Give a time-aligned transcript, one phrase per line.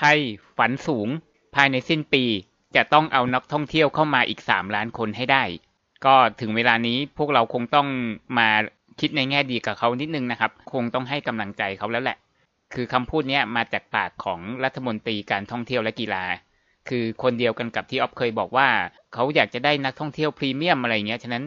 [0.00, 0.20] ไทย
[0.58, 1.08] ฝันสูง
[1.54, 2.24] ภายในสิ้นปี
[2.76, 5.44] จะต้องเอานักท่องเที่ยวเข้ามาอีก 3 ล้านคนให้ได้
[6.04, 7.88] ก็ถึงเวลานี้พวกเราคงต้อง
[8.38, 8.48] มา
[9.00, 12.16] คิดในแง่ดีกับเขานิดนึงนะครับ คงต้องให้กำลังใจเขาแล้วแหละ
[12.74, 16.24] คือคำพูดนี้มาจากปากของรัฐมนตรีการท่องเที่ยวและกีฬา
[16.88, 18.68] คือคนเดียวกันกับที่ออฟเคยบอกว่า
[19.14, 21.44] เขาอยากจะได้นักท่องเที่ยวพรีเมียมอะไรเงี้ย ฉะนั้น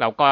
[0.00, 0.28] เราก็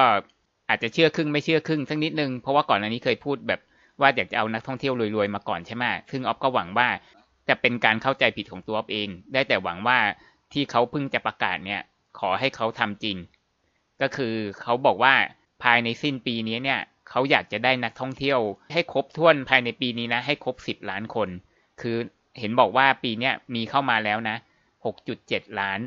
[0.68, 3.60] อาจจะเชื่อครึ่งไม่เชื่อครึ่งสักนิดนึง เพราะว่าก่อนอันนี้เคยพูดแบบ
[4.00, 6.88] ว่าอยากจะเอานักท่องเที่ยวรวยๆมาก่อนใช่ไหมซึ่งออฟก็หวังว่า
[7.48, 9.98] จะเป็นการเข้าใจผิดของตัวเอง ได้แต่หวังว่า
[10.52, 11.80] ที่เขาเพิ่งจะประกาศเนี่ย
[12.18, 13.16] ขอให้เขาทำจริง
[14.00, 15.14] ก็คือเขาบอกว่า
[15.62, 18.40] ภายในสิ้นปีนี้เนี่ยเขาอยากจะได้นักท่องเที่ยว
[18.72, 21.28] ให้ครบถ้วนภายในปีนี้นะ ให้ครบสิบล้านคน
[21.80, 21.96] คือ
[22.40, 24.36] เห็นบอกว่าปีเนี้ยมีเข้ามาแล้วนะ
[24.84, 25.80] หกจุดเจ็ดล้าน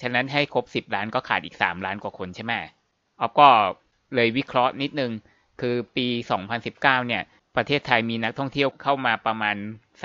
[0.00, 2.52] ฉะนั้นให้ครบสิบล้านก็ขาดอีกสามล้านกว่าคนใช่ไหม
[3.20, 3.48] ออฟก็
[4.14, 5.12] เลยวิเคราะห์นิดนึง
[5.60, 6.06] คือปี
[6.56, 7.22] 2019 เนี่ย
[7.56, 9.56] ประเทศไทยมีนักท่องเที่ยวเข้ามาประมาณ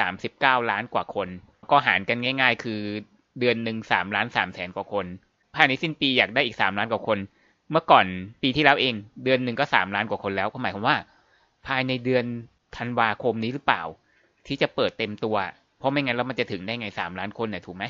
[0.09, 1.27] 39 ล้านกว่าคน
[1.71, 2.81] ก็หารกันง่าย ๆ คือ
[3.39, 5.05] เดือนหนึ่ง3ล้าน3แสนกว่าคน
[5.55, 7.19] ภายในสิ้นปีอยากได้อีก3ล้านกว่าคน
[7.71, 8.05] เมื่อก่อน
[8.41, 10.97] ปีที่แล้วเองเดือนหนึ่งก็3ล้านกว่าคนแล้วก็หมายความว่า
[11.67, 12.25] ภายในเดือน
[12.77, 13.83] ธันวาคมนี้หรือเปล่า
[14.47, 15.35] ที่จะเปิดเต็มตัว
[15.77, 17.83] เพราะไม่งั้นแล้วมันจะถึงได้ไง3ล้านคนเนี่ยถูกไหม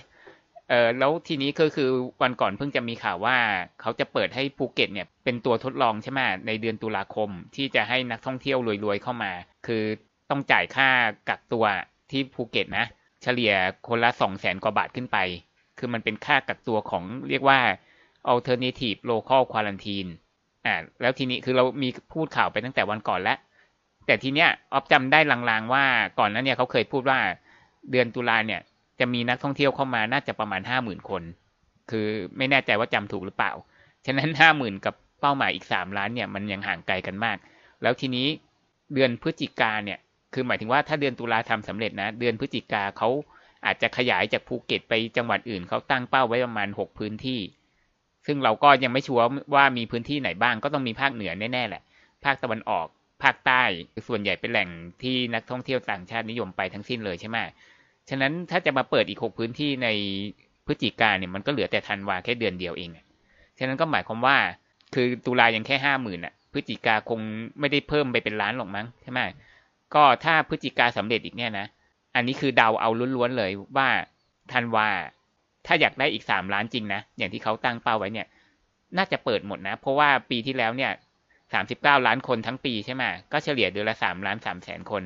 [0.69, 1.89] เออแล้วทีนี้ก็คือ
[2.21, 3.37] วันก่อนเพิ่งจะมีข่าวว่า
[3.81, 9.31] เขาจะเปิดให้ภูเก็ตเนี่ยเป็นตัวทดลองใช่ไหมในเดือนตุลาคมที่จะให้นักท่องเที่ยวรวยๆเข้ามา
[9.67, 9.83] คือ
[10.29, 10.89] ต้องจ่ายค่า
[11.29, 11.65] กักตัว
[12.11, 12.85] ที่ภูเก็ตนะ
[13.23, 13.53] เฉลี่ย
[13.87, 15.17] คนละสองแสนกว่าบาทขึ้นไป
[15.77, 17.59] คือมันเป็นค่ากักตัวของเรียกว่า
[18.33, 20.09] alternative local quarantine
[20.65, 23.37] อ่าแล้วทีนี้คือเรามีพูดข่าวไปตั้งแต่วันก่อนแล้ว
[24.05, 25.85] แต่ทีเนี้ยออฟจำได้ลางๆว่า
[26.19, 27.19] ก่อนนั้นเนี่ยเขาเคยพูดว่า
[27.91, 28.61] เดือนตุลาเนี่ย
[29.03, 31.23] จะมีนักท่องเที่ยวเข้ามาน่าจะประมาณห้าหมื่นคน
[31.91, 33.51] คือไม่แน่ใจว่าจำถูกหรือเปล่า
[34.05, 37.37] ฉะนั้นห้าหมื่นกับเป้าหมายอีกสามล้านเนี่ยมันยังห่างไกลกันมาก
[37.81, 38.27] แล้วทีนี้
[38.93, 39.99] เดือนพฤศจิกาเนี่ย
[40.33, 43.09] คือหมายถึงว่าถ้าเดือนตุลาทำสำเร็จนะ เดือนพฤศจิกาเขา
[43.65, 47.39] อาจจะขยายจากภูเก็ตไปจังหวัดอื่นเขาตั้งเป้าไว้ประมาณหกพื้นที่
[48.27, 51.81] ซึ่งเราก็ยังไม่ชัวร์ว่ามีพื้นที่ไหนบ้าง ก็ต้องมีภาคเหนือแน่ๆแหละ
[52.25, 52.87] ภาคตะวันออก
[53.23, 53.63] ภาคใต้
[54.07, 54.69] ส่วนใหญ่เป็นแหล่ง
[55.01, 57.37] ที่นักท่องเที่ยวต่างชาตินิยมไปทั้งสิ้นเลยใช่ไหม
[58.09, 59.87] ฉะนั้นถ้าจะมาเปิดอีกหกพื้นที่ใน
[60.65, 62.89] พฤศจิกาเนี่ยมันก็เหลือแต่ธันวาแค่เดือนเดียวเอง
[63.57, 64.37] ฉะนั้นก็หมายความว่า
[64.93, 67.19] คือตุลายังแค่ห้าหมื่นอะพฤศจิกาคง
[67.59, 69.19] ไม่ได้เพิ่มไปเป็นล้านหรอกมั้งใช่ไหม
[69.93, 71.67] ก็ถ้าพฤศจิกาสำเร็จอีกเนี่ยนะ
[72.15, 73.89] อันนี้คือเดาเอาล้วนๆเลยว่า
[74.53, 74.87] ธันวา
[75.65, 78.27] ถ้าอยากได้อีกสามล้านจริงนะ อย่างที่เขาตั้งเป้าไว้เนี่ย
[78.97, 80.91] น่าจะเปิดหมดนะ เพราะว่าปีที่แล้วเนี่ย
[81.53, 85.03] สามสิบเก้าล้านคนทั้งปีใช่ไหมก็เฉลี่ยเดือนละสามล้านสามแสนคน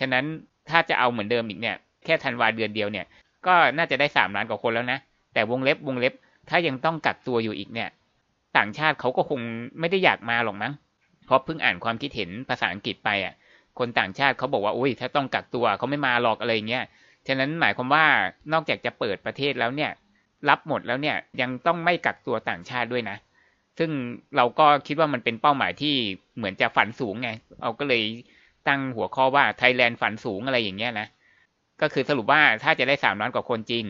[0.04, 0.24] ะนั้น
[0.70, 3.06] ถ้าจะเอาเหมือนเดิมอีกเนี่ย แค่ธันวาเดือนเดียวเนี่ย
[3.46, 4.98] ก็น่าจะได้สามล้านกว่าคนแล้วนะ
[5.34, 6.12] แต่วงเล็บวงเล็บ
[6.50, 7.88] ถ้ายังต้องกักตัวอยู่อีกเนี่ย
[8.56, 9.40] ต่างชาติเขาก็คง
[9.80, 10.72] ไม่ได้อยากมาหรอกมั้ง
[11.26, 13.34] เพราะเพิ่งอ่านความคิดเห็นภาษาอังกฤษไปอะ
[13.78, 16.84] คนต่างชาติเขาบอกว่าอุ้ยถ้าต้องกักตัวเขาไม่มาหรอกอะไรเงี้ย
[17.26, 18.04] ฉะนั้นหมายความว่า
[18.52, 19.90] นอกจากจะเปิดประเทศแล้วเนี่ย
[20.48, 23.16] รับหมดแล้วเนี่ยยังต้องไม่กักตัวต่างชาติด้วยนะ
[23.78, 23.90] ซึ่ง
[24.36, 25.94] เราก็คิดว่ามันเป็นเป้าหมายที่
[26.36, 27.30] เหมือนจะฝันสูงไง
[27.62, 28.02] เราก็เลย
[28.68, 31.06] ตั้งหัวข้อว่าไทยแลนด์ฝันสูงอะไรอย่างเงี้ยนะ
[31.82, 33.84] ก็คือสรุปว่าถ้าจะได้สามล้านกว่าคนจริง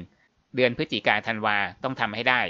[0.57, 2.43] เดือนพฤศจิกาธันวาต้องทำให้ได้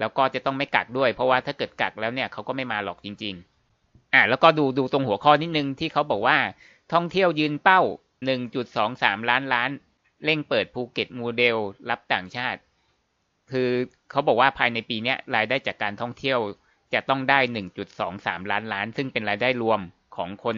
[0.00, 3.34] แล้วก็จะต้องไม่กักด้วย เพราะว่าถ้าเกิดกักแล้วเนี่ยเขาก็ไม่มาหรอกจริง
[3.74, 6.38] ๆ อ่าแล้วก็ดูดูตรงหัวข้อนิดนึงที่เขาบอกว่า
[6.92, 7.80] ท่องเที่ยวยืนเป้า
[8.54, 9.70] 1.23 ล้านล้าน
[10.24, 11.56] เร่งเปิดภูเก็ตโมเดล
[11.90, 12.60] รับต่างชาติ
[13.50, 13.70] คือ
[14.10, 16.38] เขาบอกว่าภายในปีนี้รายได้จากการท่องเที่ยว
[16.94, 17.38] จะต้องได้
[17.94, 19.80] 1.23 ล้านล้าน ซึ่งเป็นรายได้รวม
[20.16, 20.56] ของคน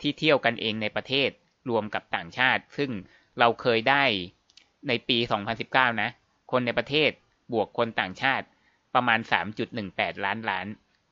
[0.00, 1.30] ที่เที่ยวกันเองในประเทศ
[1.70, 2.90] รวมกับต่างชาติ ซึ่ง
[3.40, 4.04] เราเคยได้
[4.88, 5.18] ในปี
[5.58, 6.10] 2019 นะ
[6.50, 7.10] คนในประเทศ
[7.52, 8.46] บวกคนต่างชาติ
[8.94, 9.18] ประมาณ
[9.72, 10.66] 3.18 ล้านล้าน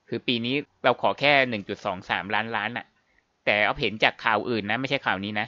[0.09, 0.55] คือปีนี้
[0.85, 1.33] เราขอแค่
[1.87, 2.87] 1.23 ล้านล้านอะ
[3.45, 5.47] แต่เอาเห็นจากข่าวอื่นนะ ไม่ใช่ข่าวนี้นะ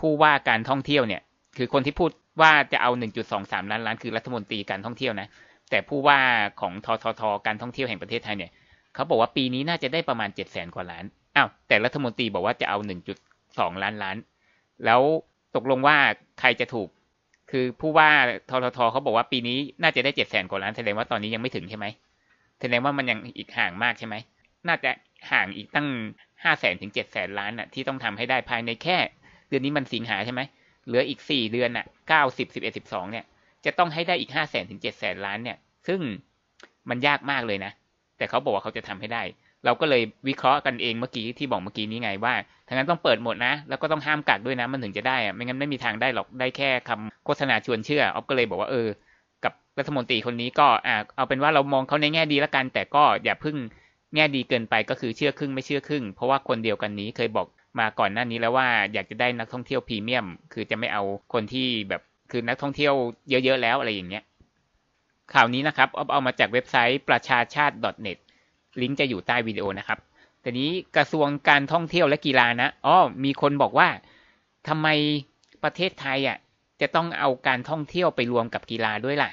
[0.00, 1.22] ผู้ว่าการท่องเที่ยวเนี่ย
[1.56, 2.10] คือคนที่พูด
[2.40, 2.90] ว่าจะเอา
[3.30, 5.28] 1.23 ล้านล้าน คือรัฐมนตรีการท่องเที่ยวนะ
[5.70, 6.20] แต่ผู้ว่า
[6.60, 8.50] ของททท การท่องเที่ยวแห่งประเทศไทยเนี่ย
[8.94, 11.04] เขาบอกว่าปีนี้น่าจะได้ประมาณ 7 0 0 0 0 0 กว่าล้าน
[11.36, 12.78] อ้าว แต่รัฐมนตรีบอกว่าจะเอา
[13.30, 14.16] 1.2 ล้านล้าน
[14.84, 15.00] แล้ว
[15.56, 15.96] ตกลงว่า
[16.40, 16.88] ใครจะถูก
[17.50, 18.10] คือผู้ว่า
[18.50, 21.86] ทททเขาบอกว่าปีนี้น่าจะได้เจ็ดแสนกว่าล้านแสดงว่าตอนนี้ยังไม่ถึงใช่ไหม
[22.60, 24.14] แสดงว่ามันยังอีกห่างมากใช่ไหม
[24.68, 24.90] น่าจะ
[25.32, 25.88] ห่างอีกตั้ง
[26.44, 28.98] ห้าแสนถึงเจ็ดแสนล้านอะที่ต้องทำให้ได้ภายในแค่
[29.48, 30.40] เดือนนี้มันสิงหาใช่ไหม
[30.86, 33.24] เหลืออีกสี่เดือนอะเก้าสิบสิบเอ็ดสิบสองเนี่ย
[33.64, 35.58] จะต้องให้ได้อีกห้าแสนถึงเจ็ดแสนล้านเนี่ย
[35.88, 36.00] ซึ่ง
[36.88, 37.72] มันยากมากเลยนะ
[38.16, 39.22] แต่เขาบอกว่าเขาจะทำให้ได้
[39.64, 42.34] เราก็เลยวิเคราะห์กันเองเมื่อกี้ที่บอกเมื่อกี้นี้ไงว่า
[42.68, 48.88] ทั้งนั้นต้องเปิดหมดนะ แล้วก็ต้องห้ามกักด้วยนะ มันถึงจะได้อะไม่งั้นไม่มีทางได้หรอกได้แค่คำโฆษณาชวนเชื่อออฟก็เลยบอกว่าเออ
[49.44, 53.56] กับรัฐมนตรีคนนี้ก็อ่าเอาเป็นว่าเรามองเขาในแง่ดีล้วกัน แต่ก็อย่าพึ่ง
[54.14, 57.46] แง่ดีเกินไปก็คือเชื่อครึ่งไม่เชื่อครึ่ง เพราะว่าคนเดียวกันนี้เคยบอก
[57.78, 61.02] มาก่อนหน้านี้แล้วว่าอยากจะได้นักท่องเที่ยวพรีเมียม คือจะไม่เอา
[61.32, 62.94] คนที่แบบคือนักท่องเที่ยว
[63.30, 64.24] เยอะๆแล้วอะไรอย่างเงี้ย
[65.34, 67.76] ข่าวนี้นะครับเอาเอามาจากเว็บไซต์ประชาชาติ
[68.06, 68.18] .net
[68.80, 69.98] ลิงก์จะอยู่ใต้วิดีโอนะครับ
[70.40, 73.88] แต่นี้กระทรวงการท่องเที่ยวและกีฬานะอ๋อมีคนบอกว่า
[74.68, 74.86] ทำไม
[75.64, 76.38] ประเทศไทยอะ
[76.80, 79.30] จะต้องเอาการท่องเที่ยวไปรวมกับกีฬาด้วยล่ะ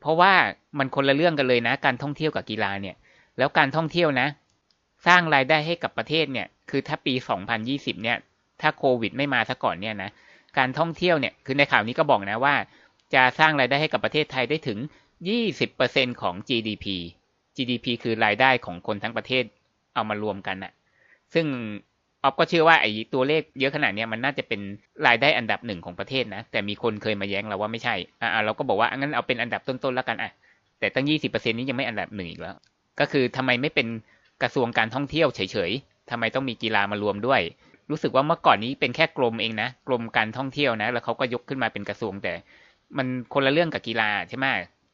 [0.00, 0.32] เพราะว่า
[0.78, 2.96] มันคนละเรื่องกันเลยนะ การท่องเที่ยวกับกีฬาเนี่ย
[3.38, 4.28] แล้วการท่องเที่ยวนะ
[5.06, 7.14] สร้างรายได้ให้กับประเทศเนี่ย คือถ้าปี
[7.58, 8.18] 2020 เนี่ย
[8.60, 10.10] ถ้าโควิดไม่มาซะก่อนเนี่ยนะ
[10.58, 12.54] การท่องเที่ยวเนี่ย คือในข่าวนี้ก็บอกนะว่า
[13.14, 14.78] จะสร้างรายได้ให้กับประเทศไทยได้ถึง
[15.50, 16.86] 20%ของ GDP
[17.60, 19.44] GDP คือรายได้ของคนทั้งประเทศ
[19.94, 20.72] เอามารวมกันน่ะ
[21.34, 21.46] ซึ่ง
[22.22, 24.60] ออฟก็เชื่อว่าไอ้ตัวเลขเยอะขนาดนี้มันน่าจะเป็น
[25.06, 30.30] รายได้อันดับหนึ่งของประเทศนะ แต่มีคนเคยมาแย้งเราว่าไม่ใช่ อ่าเราก็บอกว่างั้นเอาเป็นอันดับต้นๆแล้วกันอะ
[30.80, 32.54] แต่ตั้ง20%นี้ยังไม่อันดับหนึ่งอีกแล้ว
[33.00, 33.86] ก็คือทำไมไม่เป็น
[34.42, 37.40] กระทรวงการท่องเที่ยวเฉยๆทำไมต้องมีกีฬามารวมด้วย
[37.90, 42.32] รู้สึกว่าเมื่อก่อนนี้เป็นแค่กรมเองนะ กรมการท่องเที่ยวนะ แล้วเขาก็ยกขึ้นมาเป็นกระทรวงแต่
[42.96, 44.46] มันคนละเรื่องกับกีฬาใช่ไหม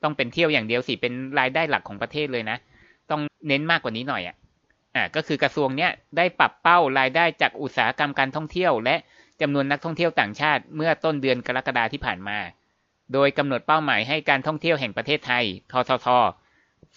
[0.07, 2.59] ต้องเป็นเที่ยวอย่างเดียวสิเป็นรายได้หลักของประเทศเลยนะ
[3.11, 4.37] ต้องเน้นมากกว่านี้หน่อยอะ
[4.95, 8.97] อ่าก็คือกระทรวงเนี้ยได้ปรับเป้ารายได้จากอุตสาหกรรมการท่องเที่ยว และ
[9.41, 12.39] จำนวนนักท่องเที่ยวต่างชาติ เมื่อต้นเดือนกรกฎาที่ผ่านมา
[13.13, 16.09] โดยกำหนดเป้าหมายให้การท่องเที่ยวแห่งประเทศไทยททท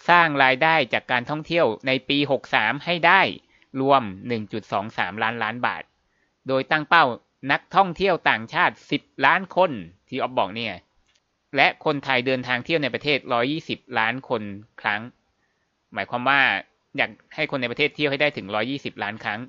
[0.10, 2.18] สร้างรายได้จากการท่องเที่ยวในปี
[2.52, 3.22] 63 ให้ได้
[3.82, 4.02] รวม
[4.64, 5.84] 1.23 ล้านล้านบาท
[6.48, 7.06] โดยตั้งเป้า
[7.52, 9.72] นักท่องเที่ยวต่างชาติ 10 ล้านคน
[10.10, 10.74] ที่ออฟบอกเนี่ย
[11.56, 13.20] และคนไทยเดินทางเที่ยวในประเทศ
[13.60, 14.42] 120 ล้านคน
[14.82, 15.02] ครั้ง
[15.94, 16.42] หมายความว่า
[16.98, 19.40] อยากให้คนในประเทศเที่ยวให้ได้ถึง 120 ล้านครั้ง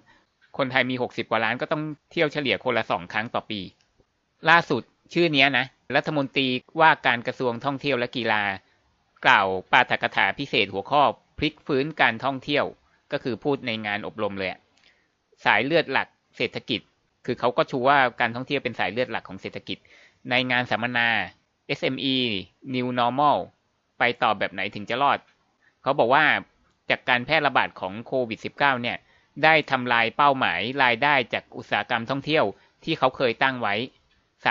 [0.58, 1.82] คนไทยมี 60 กว่าล้านก็ต้อง
[2.12, 3.60] เที่ยวเฉลี่ยคนละ2ครั้งต่อปี
[4.50, 4.82] ล่าสุด
[5.14, 5.66] ชื่อนี้นะ
[5.96, 6.48] รัฐมนตรี
[6.80, 8.42] ว่าการกระทรวงท่องเที่ยวและกีฬา
[9.26, 11.02] กล่าวปาฐกถาพิเศษหัวข้อ
[11.38, 12.64] พลิกฟื้นการท่องเที่ยว
[13.12, 14.50] ก็คือพูดในงานอบรมเลย
[15.44, 16.80] สายเลือดหลักเศรษฐกิจ
[17.26, 19.78] คือเขาก็ชูว่าการท่องเที่ยวเป็นสายเลือดหลักของเศรษฐกิจ
[20.30, 21.08] ในงานสัมมนา
[21.78, 22.16] SME
[22.74, 23.38] New Normal
[23.98, 25.18] ไปต่อแบบไหนถึงจะรอด
[25.82, 26.24] เขาบอกว่า
[26.90, 28.98] จากการแพร่ระบาดของโควิด -19 เนี่ย
[29.44, 32.44] ได้ทำลายเป้าหมายรายได้จากอุตสาหกรรมท่องเที่ยว
[32.84, 33.74] ที่เขาเคยตั้งไว้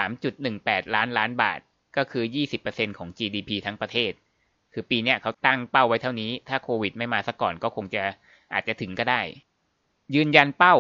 [0.10, 1.60] 3.18 ล้านล้านบาท
[1.98, 2.24] ก็คือ
[2.62, 4.12] 20%ของ GDP ทั้งประเทศ
[4.74, 8.04] คือปีนี้เขาตั้งเป้าไว้เท่านี้ ถ้าโควิดไม่มาซะก่อนก็คงจะ
[8.54, 9.22] อาจจะถึงก็ได้
[10.16, 10.76] ยืนยันเป้า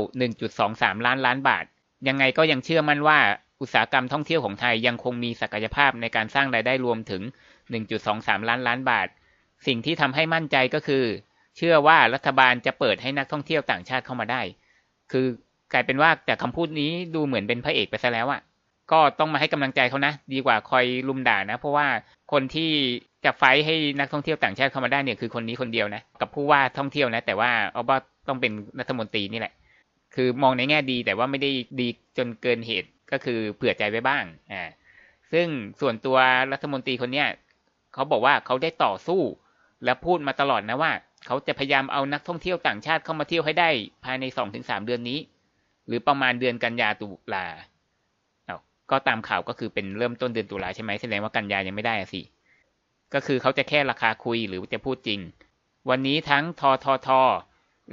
[0.49, 1.65] 1.23 ล้านล้านบาท
[2.07, 3.19] ยังไงก็ยังเชื่อมั่นว่า
[3.61, 7.21] อุตสาหกรรมท่องเที่ยวของไทยยังคงมีศักยภาพในการสร้างรายได้รวมถึง
[7.85, 9.07] 1.23 ล้านล้านบาท
[9.67, 11.03] สิ่งที่ทำให้มั่นใจก็คือ
[11.57, 14.41] เชื่อว่ารัฐบาลจะเปิดให้นักท่องเที่ยวต่างชาติเข้ามาได้
[15.11, 15.27] คือ
[15.73, 18.41] กลายเป็นว่าจากคำพูดนี้ดูเหมือนเป็นพระเอกไปซะแล้วอะ่ะ
[18.91, 21.87] ก็ต้องมาให้กำลังใจเขานะ ดีกว่าคอยลุมด่านะ เพราะว่า
[22.31, 22.71] คนที่
[23.25, 27.97] จะไฟให้นักท่องเที่ยวต่างชาติเข้ามาได้เนี่ยคือคนนี้คนเดียวนะ กับผู้ว่าท่องเที่ยวนะ แต่ว่าเอาว่า
[28.27, 29.53] ต้องเป็นรัฐมนตรีนี่แหละ
[30.15, 34.63] คือมองในแง่ดีแต่ว่าไม่ได้ดีจนเกินเหตุ ก็คือเผื่อใจไว้บ้างอ่า
[35.31, 35.47] ซึ่ง
[35.81, 36.17] ส่วนตัว
[36.51, 37.27] รัฐมนตรีคนเนี้ย
[37.93, 39.21] เขาบอกว่าเขาได้ต่อสู้
[39.83, 40.91] และพูดมาตลอดนะว่า
[41.25, 43.69] เขาจะพยายามเอานักท่องเที่ยวต่างชาติเข้ามาเที่ยวให้ได้
[44.03, 45.19] ภายในสองถึงสามเดือนนี้
[45.87, 47.45] หรือประมาณเดือนกันยาตุลา
[48.45, 48.57] เอา
[48.91, 52.21] ก็ตามข่าวก็คือเป็นเริ่มต้นเดือนตุลาใช่ไหมแสดงว่ากันยายังไม่ได้สิ
[53.13, 55.19] ก็คือเขาจะแค่ราคาคุยหรือจะพูดจริง
[55.89, 57.09] วันนี้ทั้งททท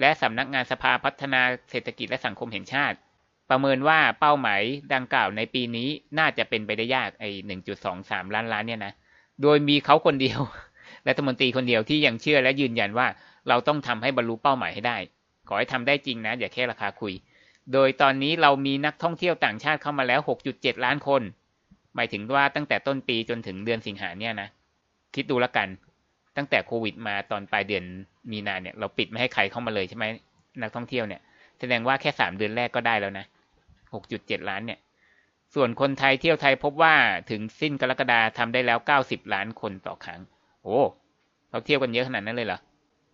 [0.01, 1.41] และสำนักงานสภาพัฒนา
[1.71, 2.97] เศรษฐกิจและสังคมแห่งชาติ
[3.51, 4.63] ประเมินว่าเป้าหมาย
[4.95, 5.89] ดังกล่าวในปีนี้
[6.19, 8.93] น่าจะเป็นไปได้ยากไอ้หนึ่งจุดสองสามล้านล้านเนี่ยนะ
[9.43, 10.41] โดยมีเขาคนเดียว
[11.09, 13.07] รัฐมนตรีคนเดียวที่ยังเชื่อและยืนยันว่า
[13.49, 14.97] เราต้องทำให้บรรลุเป้าหมายให้ได้
[15.49, 17.13] ขอให้ทำได้จริงนะ อย่าแค่ราคาคุย
[17.73, 20.21] โดยตอนนี้เรามีนักท่องเที่ยวต่างชาติเข้ามาแล้ว
[20.53, 21.23] 6.7 ล้านคน
[21.95, 24.49] หมายถึงว่าตั้งแต่ต้นปีจนถึงเดือนสิงหาเนี่ยนะ
[25.15, 25.69] คิดดูละกัน
[26.37, 27.85] ตั้งแต่โควิดมาตอนปลายเดือน
[28.31, 30.05] มีนาเนี่ย เราปิดไม่ให้ใครเข้ามาเลยใช่ไหม
[30.63, 31.21] นักท่องเที่ยวเนี่ย
[31.61, 33.27] แสดงว่าแค่สามเดือนแรกก็ได้แล้วนะ
[34.05, 34.81] 6.7 ล้านเนี่ย
[35.55, 36.95] ส่วนคนไทยเที่ยวไทยพบว่า
[37.31, 40.21] ถึงสิ้นกรกฎาทำได้แล้ว 90 ล้านคนต่อครั้ง
[40.63, 40.79] โอ้
[41.51, 42.61] เราเที่ยวกันเยอะขนาดนั้นเลยเหรอ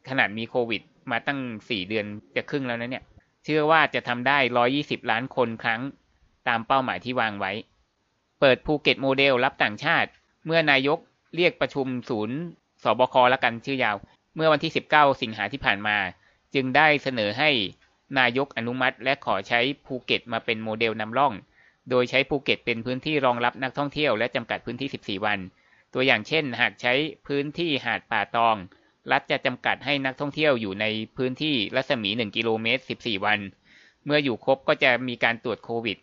[0.08, 3.04] ขนาดมีโควิด มาตั้ง 4 เดือนจะครึ่งแล้วนะเนี่ย
[3.44, 4.38] เชื่อว่าจะทำได้
[4.74, 5.80] 120 ล้านคนครั้ง
[6.48, 7.52] ตามเป้าหมายที่วางไว้
[8.40, 10.10] เปิดภูเก็ตโมเดลรับต่างชาติ
[10.46, 10.98] เมื่อนายก
[11.36, 12.38] เรียกประชุมศูนย์
[12.82, 13.14] ศบค.
[13.32, 13.96] ละกันชื่อยาว
[14.36, 15.96] เมื่อวันที่ 19 สิงหาที่ผ่านมา
[16.54, 17.50] จึงได้เสนอให้
[18.18, 21.32] นายกอนุมัติ และขอใช้ภูเก็ตมาเป็นโมเดลนำร่อง
[21.90, 25.38] โดยใช้ภูเก็ตเป็นพื้นที่รองรับนักท่องเที่ยวและจำกัดพื้นที่ 14 วัน
[25.94, 26.94] ตัวอย่างเช่น หากใช้
[27.26, 28.56] พื้นที่หาดป่าตอง
[29.12, 33.40] รัฐจะจำกัดให้นักท่องเที่ยวอยู่ในพื้นที่รัศมี 1 กิโลเมตร 14 วัน
[34.04, 35.98] เมื่ออยู่ครบก็จะมีการตรวจโควิด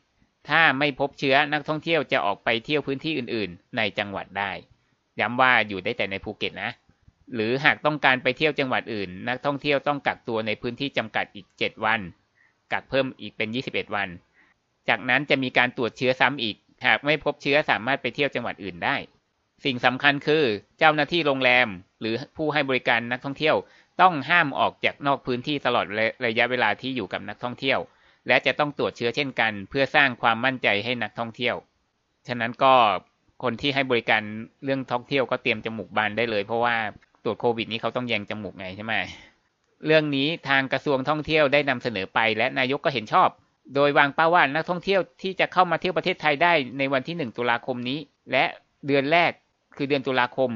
[0.49, 4.51] ถ้าไม่พบเชื้อนักท่องเที่ยวจะออกไปเที่ยวพื้นที่อื่น ๆ ในจังหวัดได้
[5.19, 6.71] ย้ำว่าอยู่ได้แต่ในภูเก็ตนะ
[7.35, 11.99] หรือหากต้องการไปเที่ยวจังหวัดอื่น นักท่องเที่ยวต้องกักตัวในพื้นที่จำกัดอีก 7 วัน
[12.71, 14.09] กักเพิ่มอีกเป็น 21 วัน
[14.89, 16.55] จากนั้นจะมีการตรวจเชื้อซ้ำอีก
[16.85, 18.95] หากไม่พบเชื้อสามารถไปเที่ยวจังหวัดอื่นได้
[19.65, 20.43] สิ่งสำคัญคือ
[20.79, 21.67] เจ้าหน้าที่โรงแรม
[22.01, 23.55] หรือผู้ให้บริการนักท่องเที่ยว
[24.01, 25.85] ต้องห้ามออกจากนอกพื้นที่ตลอด
[26.25, 27.79] ระยะเวลาที่อยู่กับนักท่องเที่ยว
[28.27, 31.55] และจะต้องตรวจเชื้อเช่นกัน เพื่อสร้างความมั่นใจให้นักท่องเที่ยว
[32.27, 32.73] ฉะนั้นก็
[33.43, 34.21] คนที่ให้บริการ
[34.63, 36.75] เรื่องท่องเที่ยวก็เตรียมจมูกบานได้เลย เพราะว่า
[37.29, 38.93] รวจโควิดนี้เขาต้องแยงจมูกไงใช่ไหม
[39.85, 43.29] เรื่องนี้ทางกระทรวงท่องเที่ยวได้นำเสนอไปและนายกก็เห็นชอบ
[43.75, 47.99] โดยวางเป้าว่านักท่องเที่ยวที่จะเข้ามาเที่ยวประเทศไทยได้ในวันที่ 1 ตุลาคมนี้
[48.31, 48.45] และ
[48.87, 49.31] เดือนแรก
[49.77, 50.51] คือเดือนตุลาคม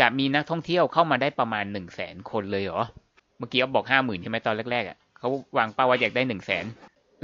[0.00, 2.82] จะมีนักท่องเที่ยวเข้ามาได้ประมาณ 1 0 0 0 0แสนคนเลยเหรอ
[3.38, 6.64] เมื่อกี้เขาบอกห้าหมื่นใช่ไหมตอนแรกๆอะเขาวางเป้าว่าอยากได้1 0 0 0 0แสน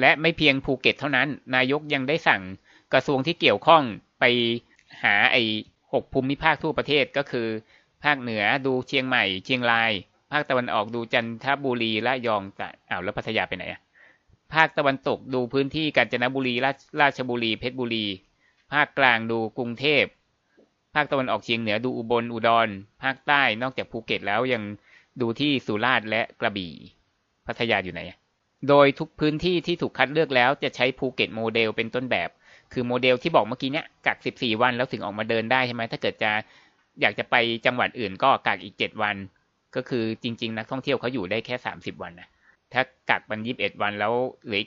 [0.00, 2.42] และไม่เพียงภูเก็ตเท่านั้น นายกยังได้สั่ง
[2.92, 3.83] กระทรวงที่เกี่ยวข้อง
[4.21, 4.25] ไป
[5.02, 5.42] หาไอ้
[5.92, 7.47] หกภูมิภาคทั่วประเทศก็คือ
[8.05, 9.93] ภาคเหนือดูเชียงใหม่ เชียงราย
[10.33, 13.81] ภาคตะวันออกดูจันทบุรีและยองแต่อ้าวแล้วพัทยาไปไหนอะ
[14.55, 18.07] ภาคตะวันตกดูพื้นที่กาญจนบุรีราราชบุรีเพชรบุรี
[18.73, 20.05] ภาคกลางดูกรุงเทพ
[20.95, 22.69] ภาคตะวันออกเฉียงเหนือดูอุบลอุดร
[23.02, 24.62] ภาคใต้นอกจากภูเก็ตแล้วยัง
[25.21, 26.73] ดูที่สุราษฎร์และกระบี่
[27.47, 28.00] พัทยาอยู่ไหน
[28.69, 32.28] โดยทุกพื้นที่ที่ถูกคัดเลือกแล้วจะใช้ภูเก็ตโมเดลเป็นต้นแบบ
[32.73, 36.31] คือโมเดลที่บอกเมื่อกี้เนี้ยกัก 14 วันแล้วถึงออกมาเดินได้ใช่ไหมถ้าเกิดจะ
[37.00, 37.37] อยากจะไป
[37.67, 39.17] จังหวัดอื่นก็กักอีก7วัน
[39.76, 42.28] ก็คือจริง ๆ นักท่องเที่ยวเขาอยู่ได้แค่30วันนะ
[42.73, 44.12] ถ้ากักมัน21วันแล้ว
[44.47, 44.62] เหลือ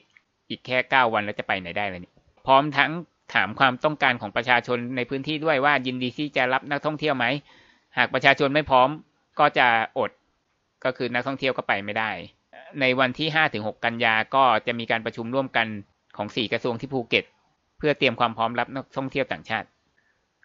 [0.50, 2.13] อีกแค่9วันแล้วจะไปไหนได้เลยเนี่ย
[2.45, 2.91] พร้อมทั้ง
[3.33, 7.25] ถามความต้องการของประชาชนในพื้นที่ด้วยว่ายินดีที่จะรับนักท่องเที่ยวไหม
[7.97, 8.89] หากประชาชนไม่พร้อม
[9.39, 10.11] ก็จะอด
[10.85, 12.11] ก็คือนักท่องเที่ยวก็ไปไม่ได้
[12.81, 15.67] ในวันที่5-6กันยาก็จะมีการประชุมร่วมกัน
[16.17, 17.25] ของ 4 กระทรวงที่ภูเก็ต
[17.77, 19.67] เพื่อเตรียมความพร้อมรับนักท่องเที่ยวต่างชาติ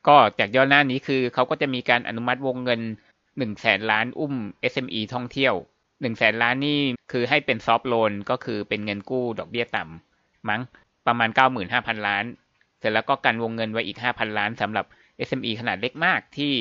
[0.08, 2.80] ก็จากย่อหน้านี้คือเขาก็จะมีการอนุมัติวงเงิน
[3.14, 4.34] 1นึ่งแสนล้านอุ้ม
[4.72, 6.80] SME ท่องเที่ยว1นึ่งแสนล้านนี่
[7.12, 10.60] คือให้เป็นซอฟท์โลนก็คือเป็นเงินกู้ดอกเบี้ยต่ำมั้ง
[11.06, 11.30] ประมาณ
[11.68, 12.24] 95,000 ล้าน
[12.78, 14.84] เสร็จแล้วก็กันวงเงินไว้อีก 5,000 ล้านสำหรับ
[15.28, 16.54] SME ขนาดเล็กมากที่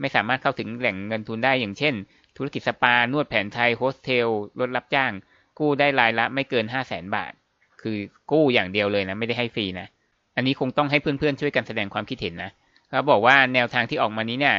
[0.00, 1.94] ไม่สามารถเข้าถึงแหล่งเงินทุนได้อย่างเช่น
[2.36, 4.28] ธุรกิจสปา นวดแผนไทย โฮสเทล
[4.60, 5.12] รถรับจ้าง
[5.58, 7.32] กู้ได้รายละไม่เกิน 5 0 0แสนบาท
[7.82, 7.96] คือ
[8.32, 9.86] กู้อย่างเดียวเลยนะ ไม่ได้ให้ฟรีนะ
[10.36, 12.50] อันนี้คงต้องให้เพื่อนๆ ช่วยกันแสดงความคิดเห็นนะ
[12.90, 14.56] เขาบอกว่าแนวทางที่ออกมานี้เนี่ย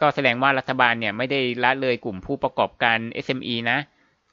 [0.00, 3.78] ก็แสดงว่ารัฐบาลเนี่ยไม่ได้ละเลยกลุ่มผู้ประกอบการ SME นะ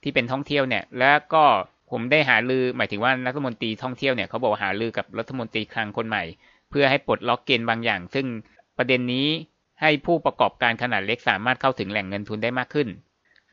[0.04, 1.44] ที่เป็นท่องเที่ยวเนี่ย แล้วก็
[1.92, 6.24] ผมได้หาลือหมายถึงว่ารัฐมนตรีท่องเที่ยวเนี่ยเขาบอกหาลือกับรัฐมนตรีคลังคนใหม่
[6.70, 8.28] เพื่อให้ปลดล็อกเกณฑ์บางอย่าง ซึ่ง
[8.78, 9.28] ประเด็นนี้
[9.82, 12.88] ให้ผู้ประกอบการขนาดเล็กสามารถเข้าถึงแหล่งเงินทุนได้มากขึ้น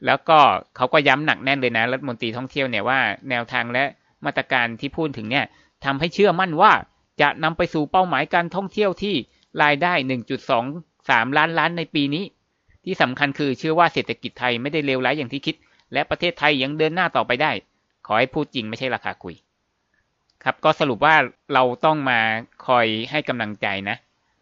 [0.07, 0.38] แล้วก็
[0.76, 2.99] เขาก็ย้ำหนักแน่นเลยนะรัฐมนตรีท่องเที่ยวเนี่ยว่า
[3.30, 3.85] แนวทางและ
[4.25, 5.45] มาตรการที่พูดถึงเนี่ย
[5.85, 6.73] ทำให้เชื่อมั่นว่า
[7.21, 9.14] จะนำไปสู่เป้าหมายการท่องเที่ยวที่
[9.62, 9.93] รายได้
[10.67, 12.25] 1.23 ล้านล้านในปีนี้
[12.85, 15.57] ที่สำคัญคือเชื่อว่าเศรษฐกิจไทยไม่ได้เลวร้ายอย่างที่คิด
[15.93, 17.52] และประเทศไทยยังเดินหน้าต่อไปได้
[18.07, 19.35] ขอให้พูดจริงไม่ใช่ราคาคุย
[20.45, 21.14] ครับก็สรุปว่า
[21.55, 22.21] เราต้องมา
[22.67, 23.97] คอยให้กำลังใจนะ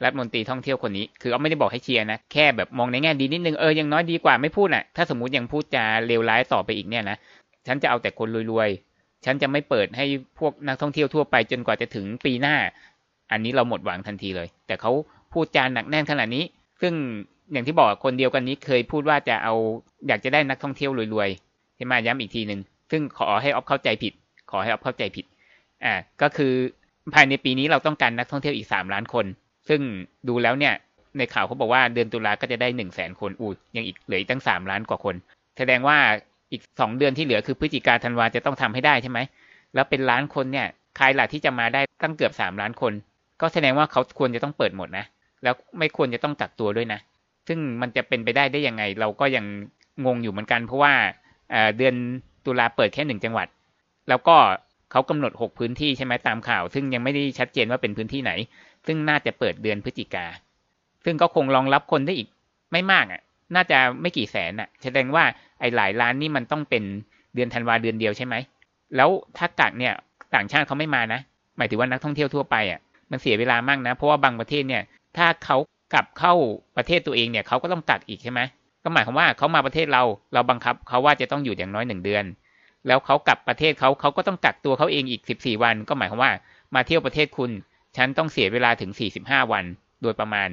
[0.05, 7.17] รัฐมนตรีท่องเที่ยวคนนี้ คือเขาไม่ได้บอกให้เชียร์นะ แค่แบบมองในแง่ดีนิดนึง เออ ยังน้อยดีกว่าไม่พูดนะ่ะ ถ้าสมมติยังพูดจาเลวร้ายต่อไปอีกเนี่ยนะ
[7.67, 10.07] ฉันจะเอาแต่คนรวยๆ ฉันจะไม่เปิดให้
[10.39, 12.57] พวกนักท่องเที่ยวทั่วไปจนกว่าจะถึงปีหน้า
[13.33, 14.93] อันนี้เราหมดหวังทันทีเลย แต่เขา
[15.33, 16.45] พูดจานหนักแน่นขนาดนี้
[16.83, 16.95] ซึ่ง
[17.53, 19.55] อย่างที่บอกคนเดียวกันนี้เคยพูดว่าจะเอา
[20.09, 24.13] อยากจะได้นักท่องเที่ยวรวยๆที่มาย้ำอีกทีหนึ่งซึ่งขอให้ออฟเข้าใจผิด
[24.51, 25.25] ขอให้ออฟเข้าใจผิด
[25.85, 26.53] อ่าก็คือ
[27.15, 29.27] ภายในปีนี้เราต้องการนักท่องเที่ยวอีกสามล้านคน
[29.69, 29.81] ซึ่ง
[30.29, 30.75] ดูแล้วเนี่ย
[31.19, 35.15] ในข่าวเขาบอกว่าเดือนตุลาก็จะได้หนึ่งแสนคนอูดยังอีกเหลืออีกตั้งสามล้านกว่าคน
[35.59, 35.99] แสดงว่า
[36.53, 39.19] อีกสองเดือนที่เหลือคือพฤศจิกาธันวาจะต้องทำให้ได้ใช่ไหม
[39.75, 40.67] แล้วเป็นล้านคนเนี่ย
[40.97, 42.93] ใครล่ะที่จะมาได้ตั้งเกือบสามล้านคน
[43.41, 45.05] ก็แสดงว่าเขาควรจะต้องเปิดหมดนะ
[45.43, 47.01] แล้วไม่ควรจะต้องกักตัวด้วยนะ
[47.49, 49.45] ซึ่งมันจะเป็นไปได้ได้ยังไง เราก็ยัง
[50.07, 50.93] งงอยู่เหมือนกัน เพราะว่า
[51.77, 51.95] เดือน
[52.47, 53.49] ตุลาเปิดแค่หนึ่งจังหวัด
[54.09, 54.37] แล้วก็
[54.93, 58.33] เขากำหนดหกพื้นที่ใช่ไหมตามข่าว ซึ่งยังไม่ได้ชัดเจนว่าเป็นพื้นที่ไหน
[58.87, 60.27] ซึ่งน่าจะเปิดเดือนพฤศจิกา
[61.05, 62.29] ซึ่งก็คงรองรับคนได้อีก
[62.73, 63.21] ไม่มากอะ
[63.55, 65.25] น่าจะไม่กี่แสนอะ แสดงว่า
[65.61, 66.85] ไอ้หลายล้านนี่มันต้องเป็น
[67.35, 68.35] เดือนธันวาเดือนเดียวใช่ไหม
[68.97, 69.95] แล้วถ้ากักเนี่ย
[70.35, 71.21] ต่างชาติเขาไม่มานะ
[71.57, 74.83] หมายถึงว่านักท่องเที่ยวทั่วไปอะ มันเสียเวลามากนะ เพราะว่าบางประเทศเนี่ย
[75.17, 75.57] ถ้าเขา
[75.95, 76.35] กลับเข้า
[76.77, 78.41] ประเทศตัวเองเนี่ยเขาก็ต้องกักอีกใช่ไหม
[78.85, 80.03] ก็หมายความว่าเขามาประเทศเรา
[80.35, 82.25] เราบังคับเขาว่าจะต้องอยู่อย่างน้อยหนึ่งเดือน
[82.87, 86.33] แล้วเขากลับประเทศเขาเขาก็ต้องกักตัวเขาเองอีกสิบสี่วัน ก็หมายความว่า
[86.75, 87.51] มาเที่ยวประเทศคุณ
[87.97, 89.65] ฉันต้องเสียเวลาถึงสี่สิบห้าวัน
[90.03, 90.49] โดยประมาณ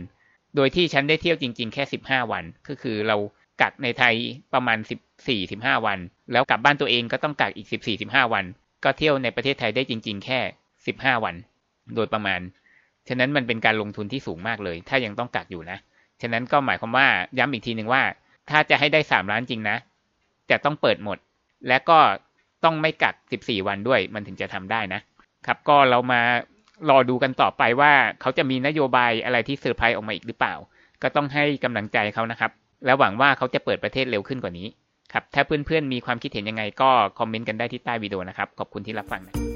[0.56, 3.18] โดยที่ฉันได้เที่ยวจริง ๆ แค่สิบห้าวัน ก็คือเรา
[3.62, 4.16] กักในไทย
[4.54, 6.00] ประมาณสิบสี่สิบห้าวัน
[6.32, 8.46] แล้วกลับบ้านตัวเองก็ต้องกักอีกสิบสี่สิบห้าวัน
[8.84, 10.40] ก็เที่ยวในประเทศไทยได้จริง ๆ แค่
[10.88, 11.36] สิบห้าวัน
[11.96, 12.40] โดยประมาณ
[13.10, 15.78] ฉะนั้นมันเป็นการลงทุนที่สูงมากเลย ถ้ายังต้องกักอยู่นะ
[16.22, 18.02] ฉะนั้นก็หมายความว่าย้ำอีกทีหนึ่งว่า
[18.50, 19.78] ถ้าจะให้ได้สามล้านจริงนะ
[20.50, 21.18] จะต้องเปิดหมด
[21.68, 22.00] และก็
[22.64, 25.02] ต้องไม่กักสิบสี่วันด้วย มันถึงจะทำได้นะ
[25.46, 26.22] ครับ ก็เรามา
[26.90, 30.54] รอดูกันต่อไปว่าเขาจะมีนโยบายอะไรที่เซอร์ไพรส์ออกมาอีกหรือเปล่า
[31.02, 32.52] ก็ต้องให้กำลังใจเขานะครับ
[32.86, 34.68] และหวังว่าเขาจะเปิดประเทศเร็วขึ้นกว่านี้
[35.14, 39.53] ครับ ถ้าเพื่อนๆมีความคิดเห็นยังไงก็คอมเมนต์กันได้ที่ใต้วิดีโอนะครับ ขอบคุณที่รับฟังนะ